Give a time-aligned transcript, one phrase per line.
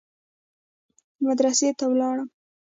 [1.25, 2.27] مدرسې ته ولاړم.